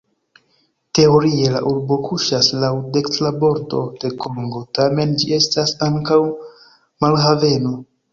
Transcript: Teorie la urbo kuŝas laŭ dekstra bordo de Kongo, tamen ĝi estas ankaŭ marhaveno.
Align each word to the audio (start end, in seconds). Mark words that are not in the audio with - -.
Teorie 0.99 1.49
la 1.55 1.59
urbo 1.71 1.97
kuŝas 2.07 2.47
laŭ 2.63 2.71
dekstra 2.95 3.31
bordo 3.43 3.81
de 4.05 4.11
Kongo, 4.23 4.63
tamen 4.79 5.13
ĝi 5.25 5.29
estas 5.37 5.75
ankaŭ 5.89 6.19
marhaveno. 7.07 7.75